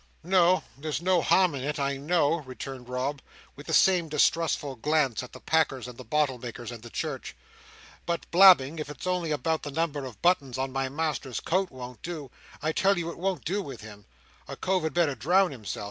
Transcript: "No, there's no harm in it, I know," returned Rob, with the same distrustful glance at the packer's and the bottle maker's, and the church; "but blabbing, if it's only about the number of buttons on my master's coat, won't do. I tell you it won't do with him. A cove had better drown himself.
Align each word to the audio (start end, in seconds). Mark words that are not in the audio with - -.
"No, 0.23 0.63
there's 0.75 0.99
no 0.99 1.21
harm 1.21 1.53
in 1.53 1.63
it, 1.63 1.77
I 1.77 1.97
know," 1.97 2.37
returned 2.37 2.89
Rob, 2.89 3.21
with 3.55 3.67
the 3.67 3.73
same 3.75 4.09
distrustful 4.09 4.75
glance 4.77 5.21
at 5.21 5.31
the 5.31 5.39
packer's 5.39 5.87
and 5.87 5.95
the 5.95 6.03
bottle 6.03 6.39
maker's, 6.39 6.71
and 6.71 6.81
the 6.81 6.89
church; 6.89 7.35
"but 8.07 8.25
blabbing, 8.31 8.79
if 8.79 8.89
it's 8.89 9.05
only 9.05 9.29
about 9.29 9.61
the 9.61 9.69
number 9.69 10.03
of 10.07 10.19
buttons 10.23 10.57
on 10.57 10.71
my 10.71 10.89
master's 10.89 11.39
coat, 11.39 11.69
won't 11.69 12.01
do. 12.01 12.31
I 12.63 12.71
tell 12.71 12.97
you 12.97 13.11
it 13.11 13.19
won't 13.19 13.45
do 13.45 13.61
with 13.61 13.81
him. 13.81 14.07
A 14.47 14.55
cove 14.55 14.81
had 14.81 14.95
better 14.95 15.13
drown 15.13 15.51
himself. 15.51 15.79